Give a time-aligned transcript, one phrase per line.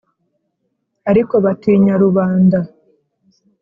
[1.11, 2.59] Ariko batinya rubanda.